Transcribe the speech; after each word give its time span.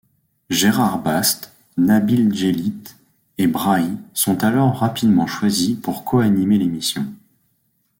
Gérard 0.49 1.03
Baste, 1.03 1.51
Nabil 1.77 2.33
Djellit 2.33 2.95
et 3.37 3.45
Brahi 3.45 3.99
sont 4.15 4.43
alors 4.43 4.75
rapidement 4.79 5.27
choisis 5.27 5.77
pour 5.79 6.05
co-animer 6.05 6.57
l'émission. 6.57 7.05